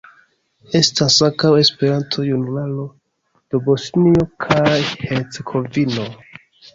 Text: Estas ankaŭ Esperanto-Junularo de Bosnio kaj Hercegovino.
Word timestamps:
Estas 0.77 1.17
ankaŭ 1.25 1.49
Esperanto-Junularo 1.63 2.85
de 2.93 3.61
Bosnio 3.67 4.25
kaj 4.47 4.73
Hercegovino. 5.11 6.07